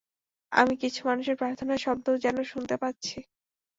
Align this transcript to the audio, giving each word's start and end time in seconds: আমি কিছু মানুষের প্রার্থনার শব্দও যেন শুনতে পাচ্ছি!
আমি 0.51 0.73
কিছু 0.81 0.99
মানুষের 1.09 1.35
প্রার্থনার 1.37 1.79
শব্দও 1.79 2.15
যেন 2.17 2.37
শুনতে 2.43 2.75
পাচ্ছি! 2.81 3.17